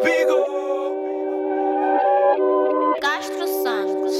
[0.00, 0.40] Bigo.
[3.00, 4.16] Castro Santos.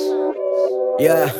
[1.00, 1.32] Yeah.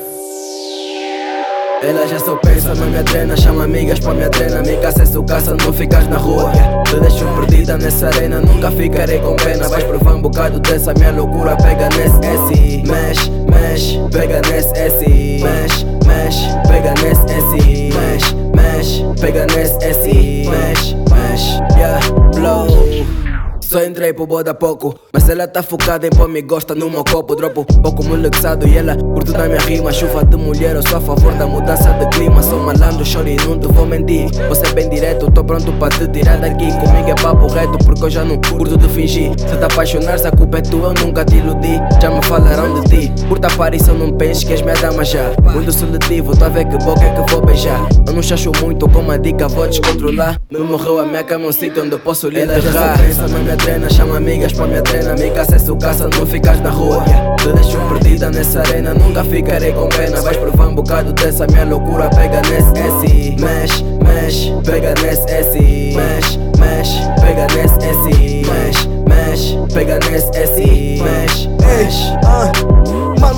[1.83, 5.65] Ela já só pensa na minha trena Chama amigas pra minha trena Me caça é
[5.65, 6.53] não ficas na rua.
[6.85, 11.11] Te deixo perdida nessa arena Nunca ficarei com pena Vais provar um bocado dessa minha
[11.11, 15.05] loucura Pega nesse S Mexe, mexe Pega nesse S
[15.43, 19.47] Mexe, mexe Pega nesse S Mexe, mexe Pega
[23.73, 27.03] só entrei pro boda pouco Mas ela tá focada em pôr me gosta no meu
[27.03, 27.35] copo.
[27.35, 29.91] Dropo pouco molexado e ela curte da minha rima.
[29.91, 32.43] Chuva de mulher, eu sou a favor da mudança de clima.
[32.43, 34.29] Sou malandro, choro e não te vou mentir.
[34.49, 36.71] Você é bem direto, tô pronto pra te tirar daqui.
[36.73, 39.31] Comigo é papo reto porque eu já não curto de fingir.
[39.39, 41.81] Se te apaixonares a culpa é tua, eu nunca te iludi.
[42.01, 43.27] Já me falaram de ti.
[43.27, 45.33] Curta aparição, não penses que és minha dama já.
[45.51, 48.87] Muito seletivo, tá a ver que boca é que vou beijar Eu não chacho muito,
[48.91, 50.39] com uma dica vou descontrolar.
[50.51, 52.99] Me morreu a minha cama, um sítio onde eu posso lhe enterrar
[53.57, 57.03] trena, chama amigas pra minha trena Me caça é sua caça, não ficas na rua.
[57.39, 60.21] Te deixo perdida nessa arena, nunca ficarei com pena.
[60.21, 65.97] Vais provar um bocado dessa minha loucura Pega nesse S, mexe, mexe Pega nesse S,
[65.97, 72.09] mexe, mexe Pega nesse S, mexe, mexe Pega nesse S, mexe, mexe.
[72.27, 72.52] Uh.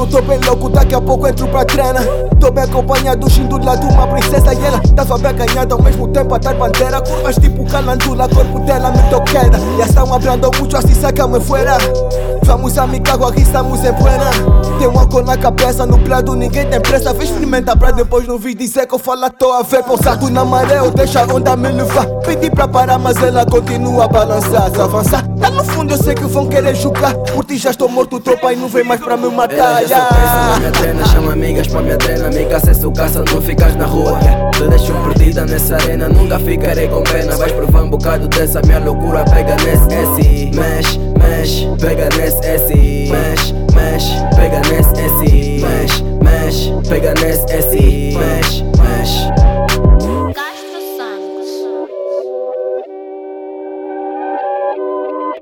[0.05, 2.01] Mano, tô bem louco, daqui a pouco entro pra trena.
[2.39, 3.27] Tô bem acompanhado,
[3.65, 7.01] lá de uma princesa E ela tava bem ganhada ao mesmo tempo a dar bandeira
[7.01, 11.79] Curvas tipo calantula, corpo dela me toquera Ya estão hablando muito assim, saca-me fora
[12.43, 14.31] Vamos a mi aqui estamos em buena
[14.79, 17.15] Tem um álcool na cabeça, no plano ninguém tem pressa.
[17.15, 20.45] Vem experimentar pra depois no vídeo dizer que eu falo tô a ver Pousado na
[20.45, 22.07] maré, eu deixa a onda me levar.
[22.27, 26.25] Pedi pra parar, mas ela continua a balançar Se avançar, no fundo eu sei que
[26.25, 29.29] vão querer julgar Por ti já estou morto, tropa e não vem mais pra me
[29.29, 30.09] matar Ela já
[30.55, 32.31] na minha trena, chama amigas pra minha trena.
[32.51, 34.19] Caça é sua caça, não ficas na rua.
[34.53, 37.37] Te deixo perdida nessa arena, nunca ficarei com pena.
[37.37, 43.11] Vais provar um bocado dessa minha loucura Pega nesse S, mexe, mexe Pega nesse S,
[43.11, 49.44] mexe, mexe Pega nesse S, mexe, mexe Pega nesse S, mexe